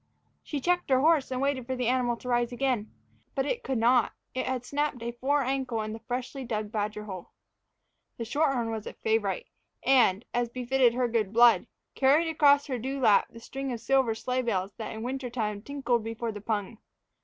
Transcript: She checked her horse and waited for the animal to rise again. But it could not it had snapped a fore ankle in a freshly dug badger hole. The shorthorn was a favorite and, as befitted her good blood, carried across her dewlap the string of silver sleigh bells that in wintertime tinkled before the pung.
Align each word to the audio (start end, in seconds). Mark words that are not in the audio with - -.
She 0.41 0.59
checked 0.59 0.89
her 0.89 0.99
horse 1.01 1.29
and 1.29 1.39
waited 1.43 1.67
for 1.67 1.75
the 1.75 1.85
animal 1.87 2.17
to 2.17 2.27
rise 2.27 2.51
again. 2.51 2.91
But 3.35 3.45
it 3.45 3.61
could 3.63 3.77
not 3.77 4.13
it 4.33 4.47
had 4.47 4.65
snapped 4.65 5.03
a 5.03 5.11
fore 5.11 5.43
ankle 5.43 5.79
in 5.83 5.95
a 5.95 5.99
freshly 5.99 6.43
dug 6.43 6.71
badger 6.71 7.03
hole. 7.03 7.29
The 8.17 8.25
shorthorn 8.25 8.71
was 8.71 8.87
a 8.87 8.93
favorite 8.93 9.45
and, 9.83 10.25
as 10.33 10.49
befitted 10.49 10.95
her 10.95 11.07
good 11.07 11.31
blood, 11.31 11.67
carried 11.93 12.29
across 12.29 12.65
her 12.65 12.79
dewlap 12.79 13.27
the 13.29 13.39
string 13.39 13.71
of 13.71 13.79
silver 13.79 14.15
sleigh 14.15 14.41
bells 14.41 14.73
that 14.77 14.91
in 14.91 15.03
wintertime 15.03 15.61
tinkled 15.61 16.03
before 16.03 16.31
the 16.31 16.41
pung. 16.41 16.79